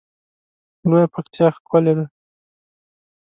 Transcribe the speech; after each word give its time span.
لویه 0.89 1.07
پکتیا 1.13 1.47
ښکلی 1.55 1.93
ده 1.97 2.05